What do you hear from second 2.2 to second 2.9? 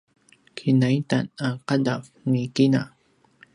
ni kina